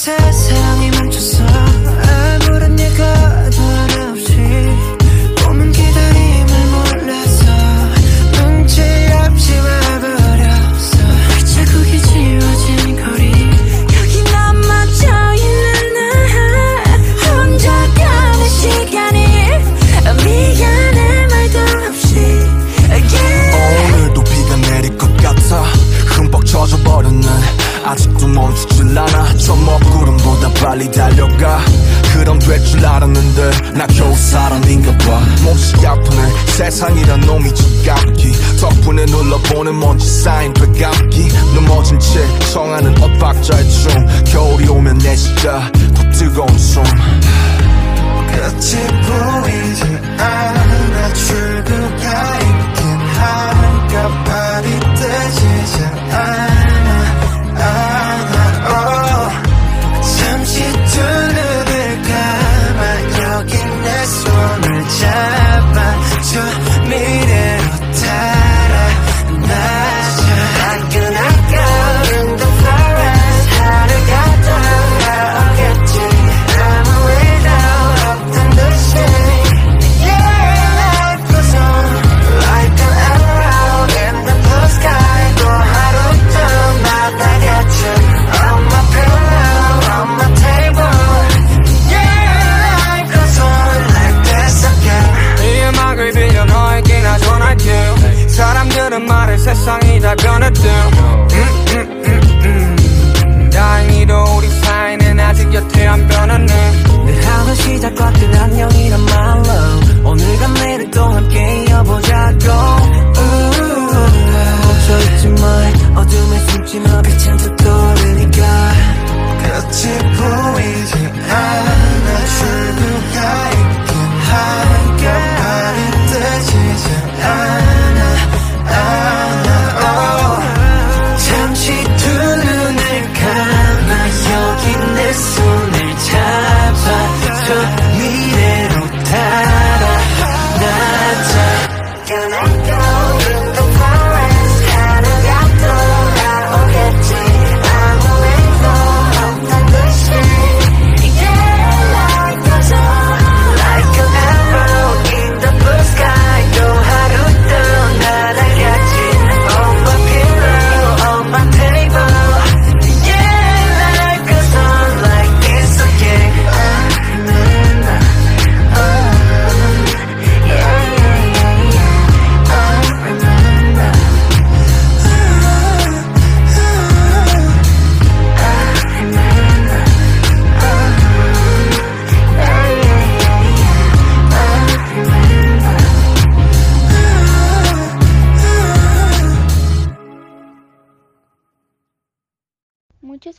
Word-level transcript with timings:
success. 0.00 0.49
몹시 35.50 35.84
아프네. 35.84 36.46
세상이란 36.46 37.20
놈이 37.22 37.52
지갑기. 37.52 38.32
덕분에 38.60 39.04
눌러보는 39.06 39.78
먼지 39.78 40.06
쌓인 40.06 40.54
배감기. 40.54 41.28
넘어진 41.56 41.98
채 41.98 42.20
청하는 42.52 42.96
엇박자의 43.02 43.68
춤. 43.68 44.06
겨울이 44.26 44.68
오면 44.68 44.98
내 44.98 45.16
시야 45.16 45.70
더 45.94 46.10
뜨거운 46.12 46.56
숨. 46.56 46.84
끝이 48.30 48.86
보이지 49.02 49.82
않아 50.18 51.12
출구가 51.14 52.38
있긴 52.38 52.84
하니까 53.18 54.24
발이 54.24 54.70
떼지지 54.94 55.82
않아. 56.12 56.49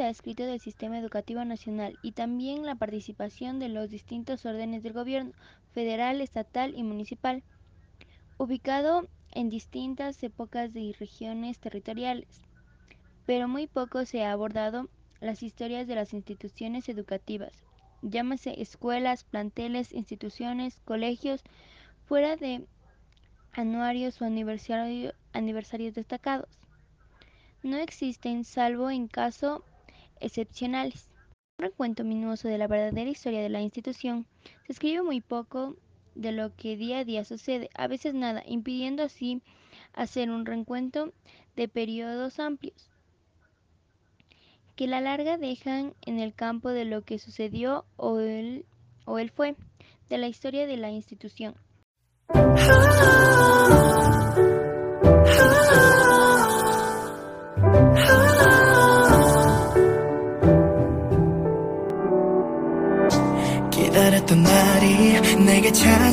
se 0.00 0.06
ha 0.06 0.08
escrito 0.08 0.46
del 0.46 0.60
sistema 0.60 0.98
educativo 0.98 1.44
nacional 1.44 1.98
y 2.00 2.12
también 2.12 2.64
la 2.64 2.74
participación 2.74 3.58
de 3.58 3.68
los 3.68 3.90
distintos 3.90 4.46
órdenes 4.46 4.82
del 4.82 4.94
gobierno, 4.94 5.32
federal, 5.74 6.22
estatal 6.22 6.72
y 6.74 6.82
municipal, 6.82 7.42
ubicado 8.38 9.06
en 9.32 9.50
distintas 9.50 10.22
épocas 10.22 10.74
y 10.74 10.94
regiones 10.94 11.58
territoriales. 11.58 12.40
Pero 13.26 13.46
muy 13.46 13.66
poco 13.66 14.06
se 14.06 14.24
ha 14.24 14.32
abordado 14.32 14.88
las 15.20 15.42
historias 15.42 15.86
de 15.86 15.96
las 15.96 16.14
instituciones 16.14 16.88
educativas, 16.88 17.52
llámase 18.00 18.62
escuelas, 18.62 19.24
planteles, 19.24 19.92
instituciones, 19.92 20.80
colegios, 20.86 21.42
fuera 22.06 22.36
de 22.36 22.64
anuarios 23.52 24.22
o 24.22 24.24
aniversarios 24.24 25.94
destacados. 25.94 26.48
No 27.62 27.76
existen 27.76 28.44
salvo 28.44 28.88
en 28.90 29.06
caso 29.06 29.62
excepcionales. 30.20 31.08
Un 31.58 31.64
recuento 31.64 32.04
minuoso 32.04 32.48
de 32.48 32.58
la 32.58 32.68
verdadera 32.68 33.10
historia 33.10 33.42
de 33.42 33.48
la 33.48 33.60
institución 33.60 34.26
se 34.66 34.72
escribe 34.72 35.02
muy 35.02 35.20
poco 35.20 35.76
de 36.14 36.32
lo 36.32 36.54
que 36.56 36.76
día 36.76 36.98
a 36.98 37.04
día 37.04 37.24
sucede, 37.24 37.70
a 37.74 37.86
veces 37.86 38.14
nada, 38.14 38.42
impidiendo 38.46 39.02
así 39.02 39.42
hacer 39.92 40.30
un 40.30 40.46
recuento 40.46 41.12
de 41.56 41.68
periodos 41.68 42.38
amplios 42.40 42.90
que 44.80 44.86
la 44.86 45.02
larga 45.02 45.36
dejan 45.36 45.92
en 46.06 46.20
el 46.20 46.32
campo 46.32 46.70
de 46.70 46.86
lo 46.86 47.02
que 47.02 47.18
sucedió 47.18 47.84
o 47.96 48.18
él, 48.18 48.64
o 49.04 49.18
él 49.18 49.30
fue, 49.30 49.54
de 50.08 50.16
la 50.16 50.26
historia 50.26 50.66
de 50.66 50.78
la 50.78 50.90
institución. 50.90 51.54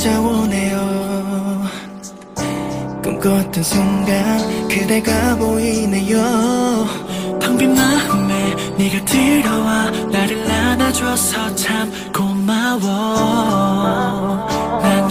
찾아오네요. 0.08 1.68
꿈꿨던 3.04 3.64
순간 3.64 4.68
그대가 4.70 5.36
보이네요. 5.36 6.88
텅빈 7.42 7.76
마음에 7.76 8.56
네가 8.78 9.04
들어와 9.04 9.92
나를 10.12 10.50
안아줘서 10.50 11.56
참 11.56 11.92
고마워. 12.14 12.88
난 14.82 15.07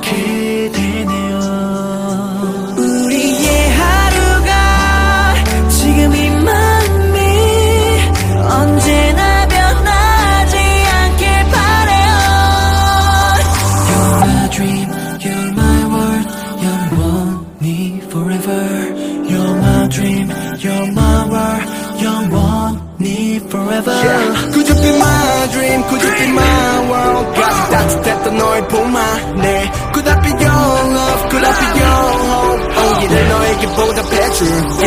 forever 23.83 23.91
yeah. 23.93 24.53
Could 24.53 24.69
you 24.69 24.75
be 24.75 24.91
my 24.99 25.49
dream? 25.53 25.83
Could 25.85 26.03
you 26.03 26.13
be 26.17 26.27
my 26.33 26.91
world? 26.91 27.35
가슴 27.37 27.71
따뜻했던 27.71 28.37
너의 28.37 28.69
봄 28.69 28.97
안에 28.97 29.73
Could 29.93 30.09
I 30.09 30.21
be 30.23 30.31
your 30.31 30.95
love? 30.97 31.29
Could 31.31 31.45
I 31.45 31.53
be 31.61 31.67
your 31.81 32.05
hope? 32.31 32.77
온기를 32.77 33.29
너에게 33.29 33.67
보답해줄게 33.67 34.83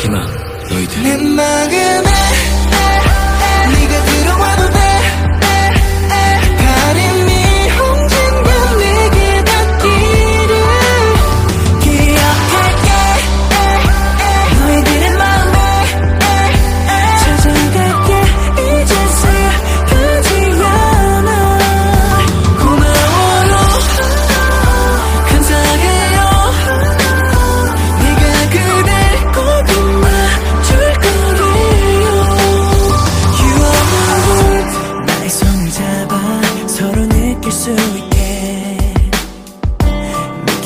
희망 0.00 0.26
너희들 0.70 1.02
내 1.02 1.16
마음에 1.16 2.02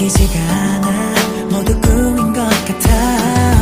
믿기지가 0.07 0.39
않아 0.39 0.87
모두 1.51 1.81
꿈인 1.81 2.33
것 2.33 2.41
같아 2.65 3.57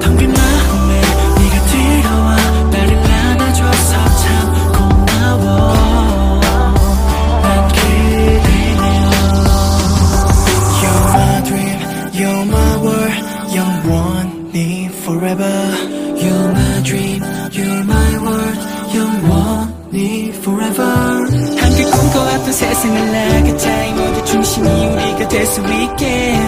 텅빈 0.00 0.32
마음에 0.32 1.00
네가 1.38 1.64
들어와 1.66 2.36
나를 2.70 2.96
안아줘서 2.98 3.92
참 4.16 4.26
고마워 4.72 6.40
난 7.42 7.68
그대네요 7.68 9.08
You're 10.82 11.04
my 11.08 11.42
dream, 11.44 11.78
you're 12.12 12.44
my 12.44 12.76
world, 12.82 13.24
영원히 13.56 14.90
forever. 15.02 15.56
You're 16.20 16.50
my 16.50 16.82
dream, 16.82 17.22
you're 17.52 17.84
my 17.84 18.18
world, 18.18 18.58
영원히 18.94 19.77
forever. 19.92 21.58
함께 21.60 21.84
꿈꿔왔던 21.84 22.52
세상을 22.52 23.12
나가자 23.12 23.84
이 23.84 23.92
모두 23.94 24.24
중심이 24.24 24.68
우리가 24.86 25.28
될 25.28 25.46
수 25.46 25.60
있게. 25.62 26.38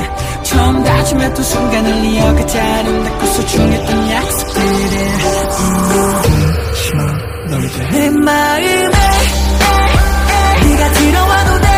처음 0.43 0.83
다짐했던 0.85 1.45
순간을 1.45 2.05
이어가자 2.05 2.63
아름답고 2.63 3.27
소중했던 3.27 4.11
약속들을. 4.11 5.09
희망 6.75 7.19
너희들 7.51 7.89
내 7.91 8.11
마음에 8.11 8.91
네가 10.63 10.93
들어와도 10.93 11.61
돼 11.61 11.69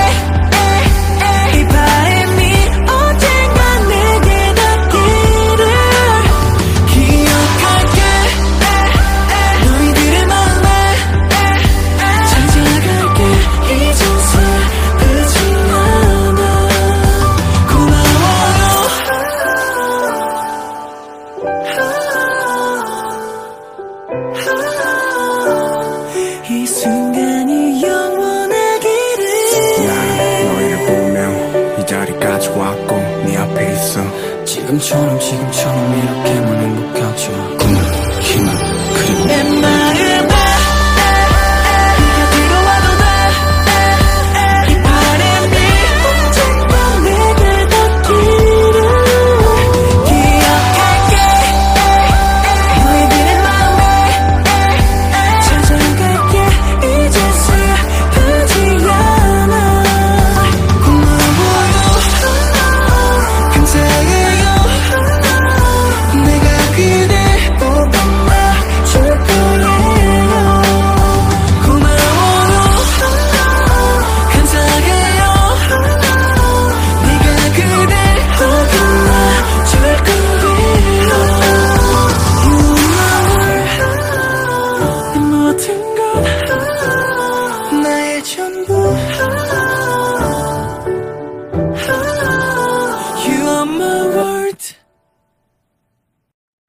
지금처럼 34.73 35.21
지금처럼 35.21 35.99
이렇게만 35.99 36.57
행복하죠 36.63 37.82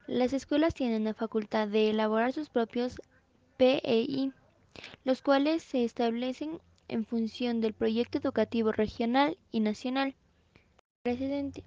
Las 0.06 0.34
escuelas 0.34 0.74
tienen 0.74 1.04
la 1.04 1.14
facultad 1.14 1.66
de 1.66 1.88
elaborar 1.88 2.34
sus 2.34 2.50
propios 2.50 3.00
PEI, 3.56 4.32
los 5.02 5.22
cuales 5.22 5.62
se 5.62 5.82
establecen 5.82 6.60
en 6.88 7.06
función 7.06 7.62
del 7.62 7.72
proyecto 7.72 8.18
educativo 8.18 8.70
regional 8.70 9.38
y 9.50 9.60
nacional 9.60 10.14
precedente, 11.02 11.64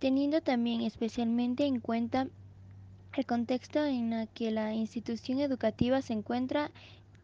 teniendo 0.00 0.40
también 0.40 0.80
especialmente 0.80 1.64
en 1.64 1.78
cuenta 1.78 2.26
el 3.16 3.24
contexto 3.24 3.84
en 3.84 4.14
el 4.14 4.28
que 4.28 4.50
la 4.50 4.74
institución 4.74 5.38
educativa 5.38 6.02
se 6.02 6.12
encuentra 6.12 6.72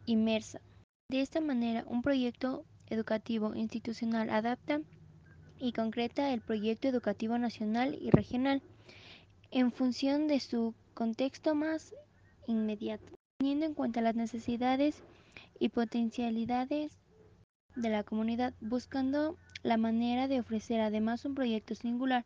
inmersa. 0.05 0.61
De 1.09 1.19
esta 1.19 1.41
manera, 1.41 1.83
un 1.87 2.01
proyecto 2.01 2.63
educativo 2.89 3.53
institucional 3.53 4.29
adapta 4.29 4.79
y 5.59 5.73
concreta 5.73 6.31
el 6.31 6.39
proyecto 6.39 6.87
educativo 6.87 7.37
nacional 7.37 7.97
y 7.99 8.11
regional 8.11 8.61
en 9.50 9.72
función 9.72 10.28
de 10.28 10.40
su 10.40 10.74
contexto 10.94 11.54
más 11.54 11.94
inmediato, 12.46 13.12
teniendo 13.38 13.66
en 13.66 13.74
cuenta 13.74 14.00
las 14.00 14.14
necesidades 14.14 15.02
y 15.58 15.68
potencialidades 15.68 16.92
de 17.76 17.90
la 17.90 18.02
comunidad, 18.02 18.54
buscando 18.60 19.36
la 19.62 19.76
manera 19.76 20.28
de 20.28 20.40
ofrecer 20.40 20.80
además 20.80 21.24
un 21.24 21.34
proyecto 21.34 21.74
singular 21.74 22.24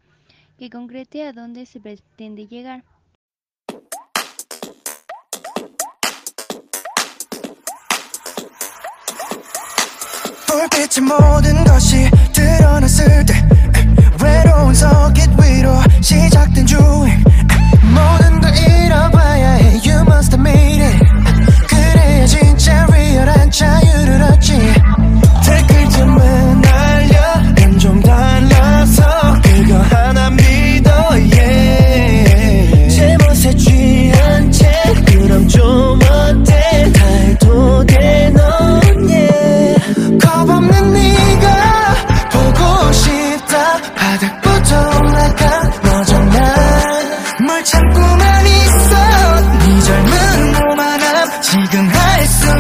que 0.59 0.71
concrete 0.71 1.27
a 1.27 1.33
dónde 1.33 1.67
se 1.67 1.81
pretende 1.81 2.47
llegar. 2.47 2.85
불빛의 10.57 11.05
모든 11.05 11.65
것이 11.65 12.11
드러났을 12.33 13.27
때 13.27 13.50
외로운 14.24 14.74
서깃 14.74 15.30
위로 15.40 15.82
시작된 16.02 16.66
주행. 16.66 17.24
모든 17.94 18.40
걸 18.42 18.56
잃어봐야 18.58 19.52
해. 19.54 19.80
You 19.84 20.02
must 20.02 20.34
admit 20.34 20.82
it. 20.84 21.00
그래야 21.68 22.26
진짜 22.26 22.86
리얼한 22.86 23.52
자유를 23.52 24.22
얻지 24.24 24.71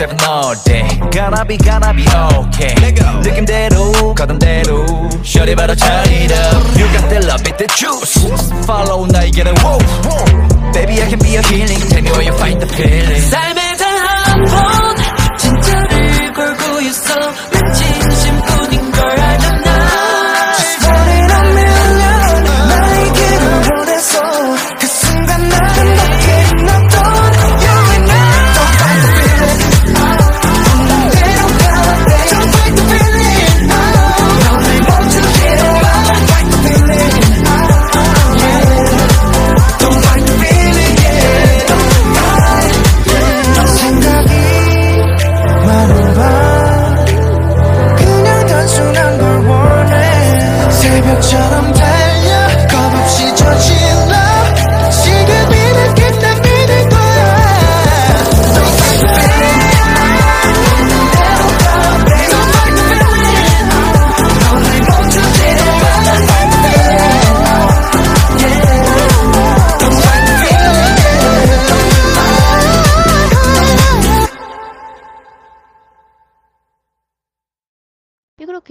24-7 0.00 0.22
all 0.26 0.54
day 0.64 0.88
Gonna 1.10 1.44
be, 1.44 1.56
gonna 1.58 1.92
be 1.92 2.04
okay 2.08 2.74
느낌대로, 3.22 4.14
거둠대로 4.14 4.86
Shorty 5.22 5.54
바로 5.54 5.74
turn 5.74 6.08
it 6.08 6.32
up 6.32 6.78
You 6.78 6.86
got 6.92 7.08
the 7.10 7.26
love, 7.26 7.46
it 7.46 7.58
the 7.58 7.66
juice 7.76 8.16
Follow 8.64 9.06
길을, 9.06 9.54
whoa, 9.60 9.78
Baby 10.72 11.02
I 11.02 11.08
can 11.08 11.18
be 11.18 11.30
your 11.30 11.42
healing 11.44 11.80
Tell 11.88 12.02
me 12.02 12.10
where 12.10 12.22
you 12.22 12.32
find 12.38 12.60
the 12.60 12.68
feeling 12.74 13.20
삶의 13.30 13.76
단한번 13.76 14.96
진짜를 15.36 16.32
걸고 16.32 16.80
있어 16.80 17.14
난진 17.52 17.99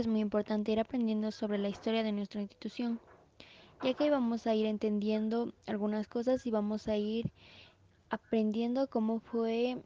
es 0.01 0.08
muy 0.08 0.20
importante 0.20 0.72
ir 0.72 0.79
aprendiendo 0.79 1.32
sobre 1.32 1.58
la 1.58 1.70
historia 1.70 2.03
de 2.03 2.12
nuestra 2.12 2.41
institución, 2.41 3.00
ya 3.84 3.94
que 3.94 4.10
vamos 4.10 4.48
a 4.48 4.56
ir 4.56 4.65
entendiendo 4.65 5.53
algunas 5.68 6.08
cosas 6.08 6.46
y 6.46 6.51
vamos 6.51 6.88
a 6.88 6.98
ir 6.98 7.32
aprendiendo 8.10 8.88
cómo 8.88 9.20
fue 9.20 9.77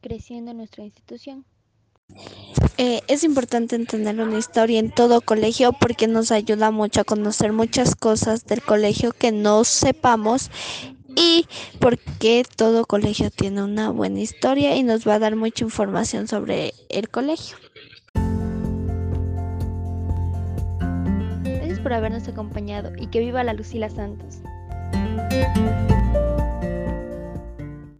creciendo 0.00 0.54
nuestra 0.54 0.84
institución. 0.84 1.44
Eh, 2.76 3.00
es 3.08 3.24
importante 3.24 3.76
entender 3.76 4.20
una 4.20 4.38
historia 4.38 4.78
en 4.78 4.90
todo 4.90 5.20
colegio 5.20 5.72
porque 5.72 6.06
nos 6.06 6.30
ayuda 6.32 6.70
mucho 6.70 7.00
a 7.00 7.04
conocer 7.04 7.52
muchas 7.52 7.94
cosas 7.94 8.44
del 8.46 8.62
colegio 8.62 9.12
que 9.12 9.32
no 9.32 9.64
sepamos 9.64 10.50
y 11.16 11.46
porque 11.80 12.44
todo 12.56 12.84
colegio 12.86 13.30
tiene 13.30 13.62
una 13.62 13.90
buena 13.90 14.20
historia 14.20 14.76
y 14.76 14.82
nos 14.82 15.06
va 15.06 15.14
a 15.14 15.18
dar 15.18 15.36
mucha 15.36 15.64
información 15.64 16.28
sobre 16.28 16.74
el 16.88 17.08
colegio. 17.08 17.56
Por 21.84 21.92
habernos 21.92 22.26
acompañado 22.26 22.90
y 22.98 23.06
que 23.06 23.20
viva 23.20 23.44
la 23.44 23.52
Lucila 23.52 23.90
Santos. 23.90 24.40